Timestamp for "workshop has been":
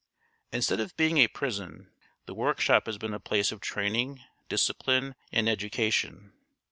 2.33-3.13